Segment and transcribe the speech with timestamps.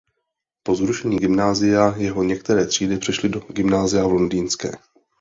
[0.63, 4.71] Po zrušení gymnázia jeho některé třídy přešly do gymnázia v Londýnské.